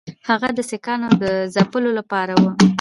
[0.29, 2.51] هغه د سیکهانو د ځپلو لپاره وو.